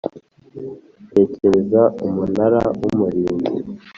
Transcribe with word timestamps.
atekereza 1.03 1.81
Umunara 2.05 2.61
w 2.79 2.81
Umurinzi 2.89 3.51